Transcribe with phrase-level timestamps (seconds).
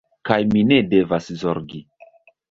[0.27, 1.83] Kaj mi ne devas zorgi.